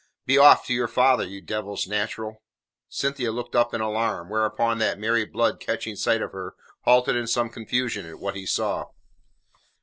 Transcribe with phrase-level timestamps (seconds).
[0.25, 2.41] Be off to your father, you Devil's natural."
[2.89, 7.27] Cynthia looked up in alarm, whereupon that merry blood catching sight of her, halted in
[7.27, 8.85] some confusion at what he saw.